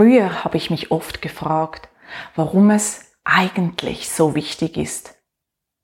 Früher 0.00 0.44
habe 0.44 0.56
ich 0.56 0.70
mich 0.70 0.90
oft 0.90 1.20
gefragt, 1.20 1.90
warum 2.34 2.70
es 2.70 3.12
eigentlich 3.22 4.08
so 4.08 4.34
wichtig 4.34 4.78
ist, 4.78 5.14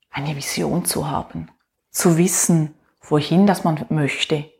eine 0.09 0.35
Vision 0.35 0.85
zu 0.85 1.07
haben, 1.07 1.51
zu 1.91 2.17
wissen, 2.17 2.73
wohin 2.99 3.45
das 3.45 3.63
man 3.63 3.85
möchte 3.89 4.51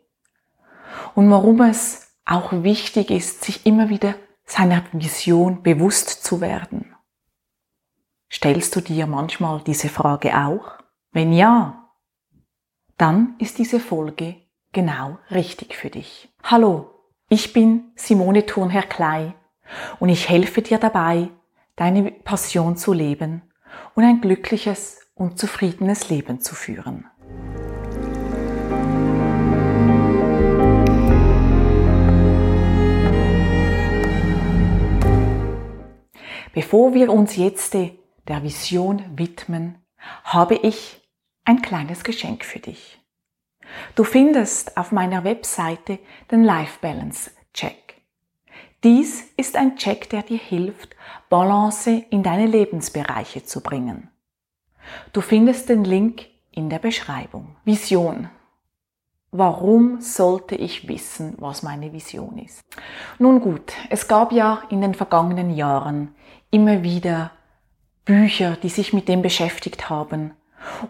und 1.16 1.32
warum 1.32 1.60
es 1.62 2.16
auch 2.24 2.52
wichtig 2.52 3.10
ist, 3.10 3.44
sich 3.46 3.66
immer 3.66 3.90
wieder 3.90 4.14
seiner 4.46 4.84
Vision 4.92 5.64
bewusst 5.64 6.24
zu 6.24 6.40
werden. 6.40 6.96
Stellst 8.32 8.76
du 8.76 8.82
dir 8.82 9.08
manchmal 9.08 9.62
diese 9.62 9.90
Frage 9.90 10.38
auch? 10.38 10.78
Wenn 11.14 11.34
ja, 11.34 11.90
dann 12.96 13.34
ist 13.40 13.58
diese 13.58 13.80
Folge 13.80 14.36
genau 14.72 15.18
richtig 15.32 15.76
für 15.76 15.90
dich. 15.90 16.32
Hallo, 16.44 16.92
ich 17.28 17.54
bin 17.54 17.92
Simone 17.96 18.46
Thurnherr 18.46 18.84
Klei 18.84 19.34
und 20.00 20.10
ich 20.10 20.30
helfe 20.30 20.62
dir 20.62 20.78
dabei, 20.78 21.30
deine 21.76 22.12
Passion 22.12 22.78
zu 22.78 22.94
leben 22.94 23.42
und 23.96 24.04
ein 24.04 24.22
glückliches 24.22 25.00
und 25.16 25.40
zufriedenes 25.40 26.10
Leben 26.10 26.42
zu 26.42 26.56
führen. 26.56 27.06
Bevor 36.54 36.96
wir 36.96 37.14
uns 37.14 37.36
jetzt 37.36 37.76
der 37.76 38.44
Vision 38.44 39.04
widmen, 39.16 39.78
habe 40.24 40.56
ich 40.56 41.08
ein 41.46 41.62
kleines 41.62 42.04
Geschenk 42.04 42.44
für 42.44 42.60
dich. 42.60 43.00
Du 43.96 44.04
findest 44.04 44.76
auf 44.76 44.92
meiner 44.92 45.24
Webseite 45.24 46.00
den 46.32 46.44
Life 46.44 46.80
Balance 46.82 47.32
Check. 47.54 47.87
Dies 48.88 49.26
ist 49.36 49.58
ein 49.58 49.76
Check, 49.76 50.10
der 50.12 50.24
dir 50.24 50.38
hilft, 50.38 50.96
Balance 51.28 52.06
in 52.10 52.24
deine 52.24 52.46
Lebensbereiche 52.46 53.44
zu 53.44 53.60
bringen. 53.60 54.10
Du 55.12 55.20
findest 55.20 55.68
den 55.68 55.84
Link 55.84 56.28
in 56.52 56.70
der 56.70 56.80
Beschreibung. 56.80 57.58
Vision. 57.66 58.30
Warum 59.32 60.00
sollte 60.00 60.56
ich 60.56 60.88
wissen, 60.88 61.36
was 61.38 61.64
meine 61.64 61.92
Vision 61.92 62.38
ist? 62.38 62.64
Nun 63.20 63.42
gut, 63.42 63.74
es 63.90 64.08
gab 64.08 64.32
ja 64.32 64.64
in 64.70 64.80
den 64.80 64.94
vergangenen 64.94 65.54
Jahren 65.54 66.16
immer 66.50 66.82
wieder 66.82 67.32
Bücher, 68.06 68.56
die 68.56 68.70
sich 68.70 68.94
mit 68.94 69.10
dem 69.10 69.22
beschäftigt 69.22 69.90
haben 69.90 70.32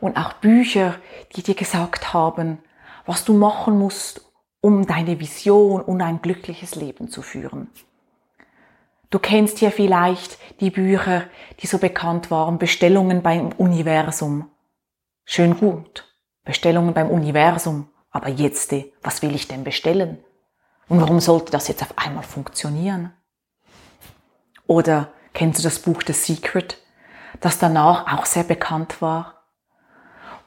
und 0.02 0.18
auch 0.18 0.34
Bücher, 0.34 0.94
die 1.36 1.42
dir 1.42 1.56
gesagt 1.56 2.14
haben, 2.14 2.60
was 3.08 3.26
du 3.26 3.34
machen 3.34 3.80
musst, 3.80 4.22
um 4.62 4.86
deine 4.86 5.20
Vision 5.20 5.82
und 5.82 6.04
ein 6.04 6.22
glückliches 6.22 6.76
Leben 6.76 7.08
zu 7.10 7.24
führen. 7.24 7.72
Du 9.10 9.20
kennst 9.20 9.60
hier 9.60 9.72
vielleicht 9.72 10.38
die 10.60 10.70
Bücher, 10.70 11.24
die 11.60 11.68
so 11.68 11.78
bekannt 11.78 12.30
waren, 12.30 12.58
Bestellungen 12.58 13.22
beim 13.22 13.52
Universum. 13.54 14.50
Schön 15.26 15.58
gut, 15.58 16.06
Bestellungen 16.44 16.94
beim 16.94 17.10
Universum, 17.10 17.90
aber 18.12 18.30
jetzt, 18.30 18.74
was 19.02 19.22
will 19.22 19.36
ich 19.36 19.48
denn 19.48 19.64
bestellen? 19.64 20.18
Und 20.90 21.02
warum 21.02 21.20
sollte 21.20 21.52
das 21.52 21.68
jetzt 21.68 21.82
auf 21.82 21.98
einmal 21.98 22.24
funktionieren? 22.24 23.14
Oder 24.66 25.12
Kennst 25.38 25.60
du 25.60 25.64
das 25.66 25.78
Buch 25.78 26.02
The 26.04 26.14
Secret, 26.14 26.80
das 27.42 27.60
danach 27.60 28.12
auch 28.12 28.26
sehr 28.26 28.44
bekannt 28.44 29.04
war? 29.04 29.44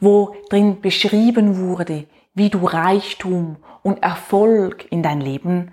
Wo 0.01 0.35
drin 0.49 0.81
beschrieben 0.81 1.59
wurde, 1.59 2.09
wie 2.35 2.51
du 2.51 2.67
Reichtum 2.67 3.59
und 3.85 4.03
Erfolg 4.03 4.91
in 4.91 5.05
dein 5.05 5.21
Leben 5.21 5.71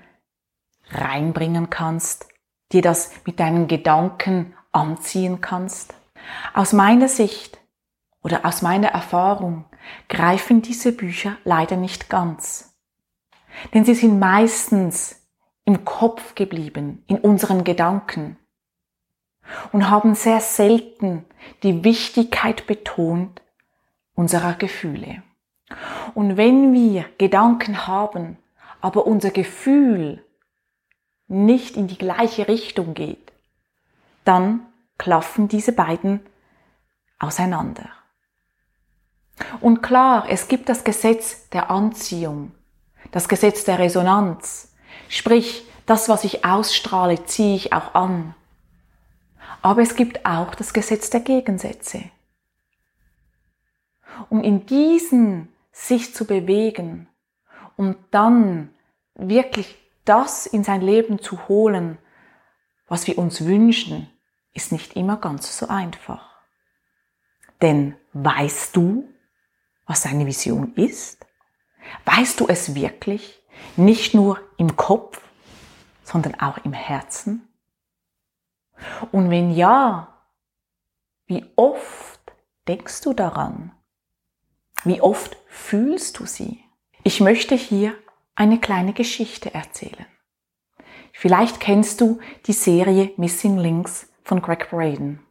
reinbringen 0.91 1.71
kannst, 1.71 2.27
dir 2.71 2.81
das 2.81 3.11
mit 3.25 3.39
deinen 3.39 3.67
Gedanken 3.67 4.53
anziehen 4.71 5.41
kannst. 5.41 5.93
Aus 6.53 6.73
meiner 6.73 7.07
Sicht 7.07 7.59
oder 8.21 8.45
aus 8.45 8.61
meiner 8.61 8.89
Erfahrung 8.89 9.65
greifen 10.09 10.61
diese 10.61 10.91
Bücher 10.91 11.37
leider 11.43 11.77
nicht 11.77 12.09
ganz. 12.09 12.75
Denn 13.73 13.85
sie 13.85 13.95
sind 13.95 14.19
meistens 14.19 15.27
im 15.65 15.85
Kopf 15.85 16.35
geblieben, 16.35 17.03
in 17.07 17.17
unseren 17.17 17.63
Gedanken 17.63 18.37
und 19.71 19.89
haben 19.89 20.15
sehr 20.15 20.41
selten 20.41 21.25
die 21.63 21.83
Wichtigkeit 21.83 22.67
betont 22.67 23.41
unserer 24.13 24.53
Gefühle. 24.53 25.23
Und 26.13 26.37
wenn 26.37 26.73
wir 26.73 27.05
Gedanken 27.17 27.87
haben, 27.87 28.37
aber 28.81 29.07
unser 29.07 29.31
Gefühl 29.31 30.23
nicht 31.27 31.75
in 31.75 31.87
die 31.87 31.97
gleiche 31.97 32.47
Richtung 32.47 32.93
geht, 32.93 33.31
dann 34.23 34.65
klaffen 34.97 35.47
diese 35.47 35.71
beiden 35.71 36.21
auseinander. 37.19 37.89
Und 39.61 39.81
klar, 39.81 40.25
es 40.29 40.47
gibt 40.47 40.69
das 40.69 40.83
Gesetz 40.83 41.49
der 41.49 41.69
Anziehung, 41.69 42.51
das 43.11 43.29
Gesetz 43.29 43.63
der 43.63 43.79
Resonanz, 43.79 44.73
sprich, 45.09 45.63
das, 45.85 46.09
was 46.09 46.25
ich 46.25 46.43
ausstrahle, 46.43 47.23
ziehe 47.25 47.55
ich 47.55 47.73
auch 47.73 47.95
an. 47.95 48.35
Aber 49.61 49.81
es 49.81 49.95
gibt 49.95 50.25
auch 50.25 50.53
das 50.53 50.73
Gesetz 50.73 51.09
der 51.09 51.21
Gegensätze. 51.21 52.03
Um 54.29 54.43
in 54.43 54.65
diesen 54.65 55.47
sich 55.71 56.13
zu 56.13 56.25
bewegen, 56.25 57.07
um 57.77 57.95
dann 58.11 58.69
wirklich 59.15 59.77
das 60.07 60.45
in 60.45 60.63
sein 60.63 60.81
Leben 60.81 61.19
zu 61.19 61.47
holen, 61.47 61.97
was 62.87 63.07
wir 63.07 63.17
uns 63.17 63.45
wünschen, 63.45 64.09
ist 64.53 64.71
nicht 64.71 64.95
immer 64.95 65.17
ganz 65.17 65.57
so 65.57 65.67
einfach. 65.67 66.27
Denn 67.61 67.95
weißt 68.13 68.75
du, 68.75 69.07
was 69.85 70.03
deine 70.03 70.25
Vision 70.25 70.73
ist? 70.75 71.25
Weißt 72.05 72.39
du 72.39 72.47
es 72.47 72.75
wirklich? 72.75 73.43
Nicht 73.75 74.13
nur 74.13 74.39
im 74.57 74.75
Kopf, 74.75 75.21
sondern 76.03 76.35
auch 76.39 76.57
im 76.59 76.73
Herzen? 76.73 77.47
Und 79.11 79.29
wenn 79.29 79.51
ja, 79.51 80.13
wie 81.25 81.45
oft 81.55 82.19
denkst 82.67 83.01
du 83.01 83.13
daran? 83.13 83.71
Wie 84.83 85.01
oft 85.01 85.37
fühlst 85.47 86.19
du 86.19 86.25
sie? 86.25 86.63
Ich 87.03 87.19
möchte 87.19 87.55
hier 87.55 87.95
eine 88.37 88.59
kleine 88.59 88.93
Geschichte 88.93 89.53
erzählen. 89.53 90.05
Vielleicht 91.11 91.59
kennst 91.59 91.99
du 91.99 92.19
die 92.45 92.53
Serie 92.53 93.11
Missing 93.17 93.57
Links 93.57 94.13
von 94.23 94.43
Greg 94.43 94.69
Braden. 94.69 95.25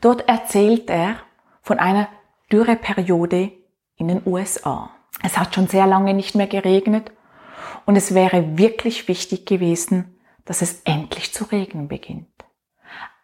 Dort 0.00 0.28
erzählt 0.28 0.90
er 0.90 1.20
von 1.62 1.78
einer 1.78 2.08
Dürreperiode 2.50 3.52
in 3.94 4.08
den 4.08 4.22
USA. 4.26 4.90
Es 5.22 5.38
hat 5.38 5.54
schon 5.54 5.68
sehr 5.68 5.86
lange 5.86 6.14
nicht 6.14 6.34
mehr 6.34 6.48
geregnet 6.48 7.12
und 7.86 7.94
es 7.94 8.12
wäre 8.12 8.58
wirklich 8.58 9.06
wichtig 9.06 9.46
gewesen, 9.46 10.18
dass 10.44 10.62
es 10.62 10.82
endlich 10.82 11.32
zu 11.32 11.44
regnen 11.44 11.86
beginnt. 11.86 12.44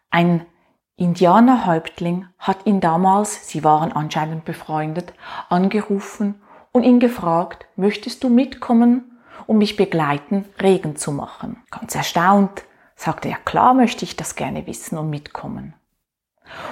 Ein 0.09 0.45
Indianerhäuptling 0.95 2.27
hat 2.37 2.65
ihn 2.65 2.79
damals, 2.79 3.49
sie 3.49 3.65
waren 3.65 3.91
anscheinend 3.91 4.45
befreundet, 4.45 5.13
angerufen 5.49 6.40
und 6.71 6.83
ihn 6.83 6.99
gefragt, 6.99 7.65
möchtest 7.75 8.23
du 8.23 8.29
mitkommen 8.29 9.19
und 9.47 9.57
mich 9.57 9.75
begleiten, 9.75 10.45
Regen 10.61 10.95
zu 10.95 11.11
machen? 11.11 11.61
Ganz 11.69 11.95
erstaunt 11.95 12.63
sagte 12.95 13.29
er, 13.29 13.37
klar 13.37 13.73
möchte 13.73 14.05
ich 14.05 14.15
das 14.15 14.35
gerne 14.35 14.67
wissen 14.67 14.97
und 14.97 15.09
mitkommen. 15.09 15.73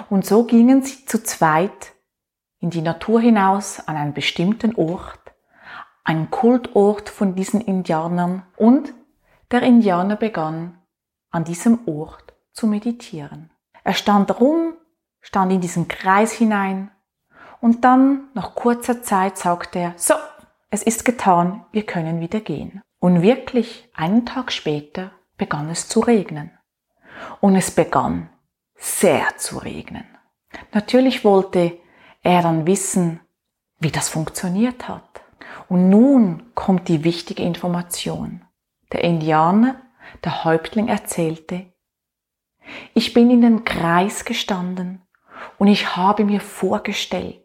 Und 0.10 0.26
so 0.26 0.44
gingen 0.44 0.84
sie 0.84 1.06
zu 1.06 1.24
zweit 1.24 1.94
in 2.60 2.70
die 2.70 2.82
Natur 2.82 3.22
hinaus 3.22 3.80
an 3.80 3.96
einen 3.96 4.14
bestimmten 4.14 4.76
Ort, 4.76 5.20
einen 6.04 6.30
Kultort 6.30 7.10
von 7.10 7.36
diesen 7.36 7.62
Indianern 7.62 8.44
und 8.58 8.94
der 9.52 9.64
Indianer 9.64 10.16
begann 10.16 10.78
an 11.32 11.44
diesem 11.44 11.88
Ort 11.88 12.34
zu 12.52 12.68
meditieren. 12.68 13.52
Er 13.84 13.94
stand 13.94 14.40
rum, 14.40 14.74
stand 15.22 15.52
in 15.52 15.62
diesen 15.62 15.88
Kreis 15.88 16.32
hinein 16.32 16.92
und 17.62 17.84
dann, 17.84 18.30
nach 18.34 18.56
kurzer 18.56 19.02
Zeit, 19.02 19.38
sagte 19.38 19.80
er, 19.80 19.94
so, 19.98 20.14
es 20.70 20.84
ist 20.84 21.04
getan, 21.06 21.66
wir 21.72 21.86
können 21.86 22.20
wieder 22.20 22.40
gehen. 22.40 22.82
Und 23.00 23.22
wirklich, 23.22 23.90
einen 23.94 24.26
Tag 24.26 24.52
später 24.52 25.12
begann 25.38 25.70
es 25.70 25.88
zu 25.88 26.00
regnen. 26.00 26.52
Und 27.42 27.56
es 27.56 27.72
begann 27.72 28.30
sehr 28.76 29.38
zu 29.38 29.58
regnen. 29.58 30.06
Natürlich 30.74 31.24
wollte 31.24 31.78
er 32.22 32.42
dann 32.42 32.66
wissen, 32.66 33.20
wie 33.80 33.92
das 33.92 34.10
funktioniert 34.10 34.88
hat. 34.88 35.22
Und 35.68 35.90
nun 35.90 36.52
kommt 36.56 36.88
die 36.88 37.04
wichtige 37.04 37.44
Information. 37.44 38.46
Der 38.92 39.04
Indianer, 39.04 39.82
der 40.24 40.44
Häuptling, 40.44 40.88
erzählte, 40.88 41.72
ich 42.94 43.14
bin 43.14 43.30
in 43.30 43.42
den 43.42 43.64
Kreis 43.64 44.26
gestanden 44.26 45.02
und 45.58 45.68
ich 45.68 45.96
habe 45.96 46.26
mir 46.26 46.42
vorgestellt, 46.42 47.39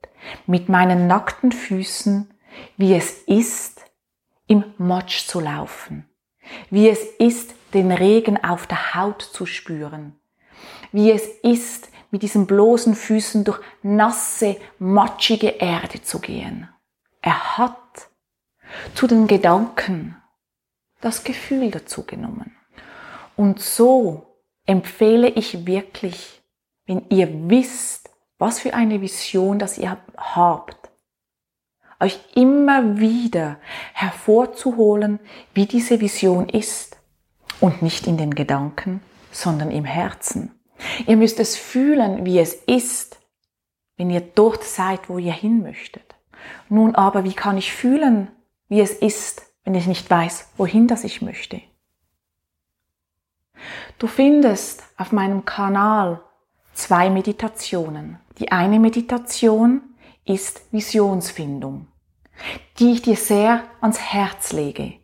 mit 0.46 0.68
meinen 0.68 1.06
nackten 1.06 1.52
Füßen, 1.52 2.32
wie 2.76 2.94
es 2.94 3.22
ist, 3.26 3.84
im 4.46 4.64
Matsch 4.78 5.26
zu 5.26 5.40
laufen, 5.40 6.08
wie 6.70 6.88
es 6.88 7.02
ist, 7.18 7.54
den 7.72 7.90
Regen 7.90 8.42
auf 8.42 8.66
der 8.66 8.94
Haut 8.94 9.22
zu 9.22 9.46
spüren. 9.46 10.14
Wie 10.92 11.10
es 11.10 11.26
ist, 11.42 11.88
mit 12.10 12.22
diesen 12.22 12.46
bloßen 12.46 12.94
Füßen 12.94 13.42
durch 13.42 13.60
nasse, 13.82 14.56
matschige 14.78 15.48
Erde 15.48 16.02
zu 16.02 16.20
gehen. 16.20 16.68
Er 17.20 17.58
hat 17.58 18.08
zu 18.94 19.08
den 19.08 19.26
Gedanken 19.26 20.16
das 21.00 21.24
Gefühl 21.24 21.70
dazu 21.70 22.04
genommen. 22.04 22.56
Und 23.36 23.60
so 23.60 24.38
empfehle 24.66 25.28
ich 25.28 25.66
wirklich, 25.66 26.42
wenn 26.86 27.08
ihr 27.08 27.28
wisst, 27.50 28.10
was 28.38 28.60
für 28.60 28.74
eine 28.74 29.00
Vision 29.00 29.58
das 29.58 29.78
ihr 29.78 29.96
habt, 30.16 30.90
euch 32.00 32.18
immer 32.34 32.98
wieder 32.98 33.58
hervorzuholen, 33.92 35.20
wie 35.54 35.66
diese 35.66 36.00
Vision 36.00 36.48
ist. 36.48 36.98
Und 37.60 37.82
nicht 37.82 38.06
in 38.06 38.16
den 38.16 38.34
Gedanken, 38.34 39.00
sondern 39.30 39.70
im 39.70 39.84
Herzen. 39.84 40.50
Ihr 41.06 41.16
müsst 41.16 41.38
es 41.38 41.56
fühlen, 41.56 42.26
wie 42.26 42.38
es 42.38 42.54
ist, 42.54 43.20
wenn 43.96 44.10
ihr 44.10 44.20
dort 44.20 44.64
seid, 44.64 45.08
wo 45.08 45.18
ihr 45.18 45.32
hin 45.32 45.62
möchtet. 45.62 46.14
Nun 46.68 46.94
aber, 46.94 47.24
wie 47.24 47.32
kann 47.32 47.56
ich 47.56 47.72
fühlen, 47.72 48.28
wie 48.68 48.80
es 48.80 48.92
ist, 48.92 49.42
wenn 49.64 49.74
ich 49.74 49.86
nicht 49.86 50.10
weiß, 50.10 50.48
wohin 50.56 50.88
das 50.88 51.04
ich 51.04 51.22
möchte? 51.22 51.62
Du 53.98 54.08
findest 54.08 54.82
auf 54.96 55.12
meinem 55.12 55.44
Kanal 55.44 56.20
zwei 56.74 57.08
Meditationen. 57.08 58.18
Die 58.38 58.50
eine 58.50 58.80
Meditation 58.80 59.80
ist 60.24 60.62
Visionsfindung, 60.72 61.86
die 62.80 62.90
ich 62.90 63.02
dir 63.02 63.14
sehr 63.14 63.62
ans 63.80 64.00
Herz 64.00 64.52
lege, 64.52 64.94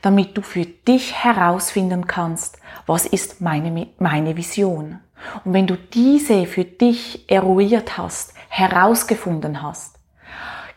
damit 0.00 0.34
du 0.36 0.40
für 0.40 0.64
dich 0.64 1.12
herausfinden 1.12 2.06
kannst, 2.06 2.58
was 2.86 3.04
ist 3.04 3.42
meine, 3.42 3.88
meine 3.98 4.36
Vision. 4.38 5.00
Und 5.44 5.52
wenn 5.52 5.66
du 5.66 5.76
diese 5.76 6.46
für 6.46 6.64
dich 6.64 7.30
eruiert 7.30 7.98
hast, 7.98 8.32
herausgefunden 8.48 9.60
hast, 9.60 9.98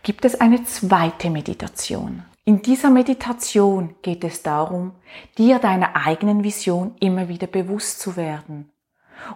gibt 0.04 0.26
es 0.26 0.42
eine 0.42 0.66
zweite 0.66 1.30
Meditation. 1.30 2.26
In 2.44 2.62
dieser 2.62 2.90
Meditation 2.90 3.96
geht 4.02 4.26
es 4.26 4.44
darum, 4.44 4.92
dir 5.38 5.60
deiner 5.60 5.96
eigenen 5.96 6.44
Vision 6.44 6.96
immer 7.00 7.30
wieder 7.30 7.48
bewusst 7.48 8.02
zu 8.02 8.18
werden 8.18 8.72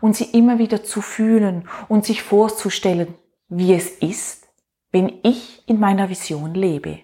und 0.02 0.16
sie 0.16 0.26
immer 0.26 0.60
wieder 0.60 0.84
zu 0.84 1.02
fühlen 1.02 1.68
und 1.88 2.06
sich 2.06 2.24
vorzustellen, 2.24 3.16
wie 3.50 3.74
es 3.74 3.90
ist, 3.90 4.48
wenn 4.92 5.20
ich 5.24 5.64
in 5.68 5.80
meiner 5.80 6.10
Vision 6.10 6.54
lebe. 6.54 7.00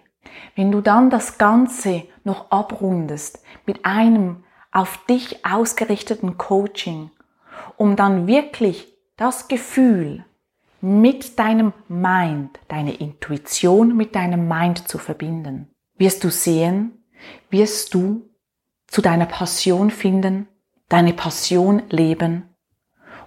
Wenn 0.55 0.71
du 0.71 0.81
dann 0.81 1.09
das 1.09 1.37
Ganze 1.37 2.03
noch 2.23 2.51
abrundest 2.51 3.43
mit 3.65 3.85
einem 3.85 4.43
auf 4.71 5.05
dich 5.05 5.45
ausgerichteten 5.45 6.37
Coaching, 6.37 7.11
um 7.77 7.95
dann 7.95 8.27
wirklich 8.27 8.93
das 9.15 9.47
Gefühl 9.47 10.25
mit 10.81 11.39
deinem 11.39 11.73
Mind, 11.87 12.59
deine 12.67 12.93
Intuition 12.93 13.97
mit 13.97 14.15
deinem 14.15 14.47
Mind 14.47 14.87
zu 14.87 14.99
verbinden 14.99 15.71
wirst 15.97 16.23
du 16.23 16.29
sehen, 16.29 17.03
wirst 17.49 17.93
du 17.93 18.29
zu 18.87 19.01
deiner 19.01 19.25
Passion 19.25 19.91
finden, 19.91 20.47
deine 20.89 21.13
Passion 21.13 21.83
leben 21.89 22.55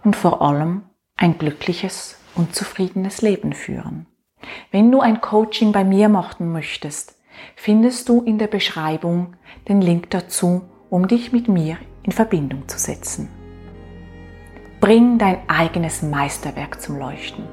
und 0.05 0.17
vor 0.17 0.43
allem 0.43 0.82
ein 1.17 1.38
glückliches 1.38 2.17
und 2.35 2.55
zufriedenes 2.55 3.23
Leben 3.23 3.52
führen. 3.52 4.06
Wenn 4.70 4.91
du 4.91 5.00
ein 5.00 5.20
Coaching 5.20 5.73
bei 5.73 5.85
mir 5.85 6.08
machen 6.08 6.52
möchtest, 6.52 7.17
findest 7.56 8.08
du 8.08 8.23
in 8.23 8.38
der 8.38 8.47
Beschreibung 8.47 9.37
den 9.69 9.81
Link 9.81 10.11
dazu, 10.11 10.62
um 10.88 11.08
dich 11.08 11.32
mit 11.32 11.49
mir 11.49 11.76
in 12.02 12.12
Verbindung 12.12 12.67
zu 12.69 12.79
setzen. 12.79 13.29
Bring 14.81 15.19
dein 15.19 15.38
eigenes 15.49 16.03
Meisterwerk 16.03 16.81
zum 16.81 16.99
Leuchten. 16.99 17.44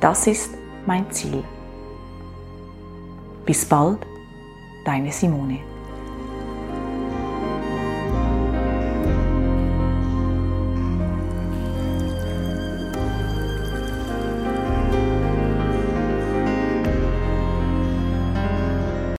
Das 0.00 0.26
ist 0.26 0.52
mein 0.86 1.10
Ziel. 1.12 1.44
Bis 3.46 3.64
bald 3.64 3.98
Deine 4.84 5.12
Simone. 5.12 5.60